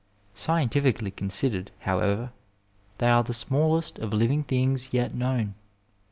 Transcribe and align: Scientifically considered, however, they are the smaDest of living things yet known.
Scientifically 0.33 1.11
considered, 1.11 1.69
however, 1.81 2.31
they 2.97 3.07
are 3.07 3.21
the 3.23 3.33
smaDest 3.35 3.99
of 3.99 4.13
living 4.13 4.41
things 4.41 4.89
yet 4.93 5.13
known. 5.13 5.53